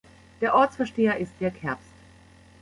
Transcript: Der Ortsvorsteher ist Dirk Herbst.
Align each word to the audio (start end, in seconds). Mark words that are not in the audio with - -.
Der 0.41 0.55
Ortsvorsteher 0.55 1.17
ist 1.19 1.39
Dirk 1.39 1.61
Herbst. 1.61 1.93